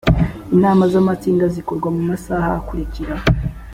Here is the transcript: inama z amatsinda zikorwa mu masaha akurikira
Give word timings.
inama 0.55 0.83
z 0.91 0.93
amatsinda 1.01 1.45
zikorwa 1.55 1.87
mu 1.95 2.01
masaha 2.09 2.49
akurikira 2.59 3.13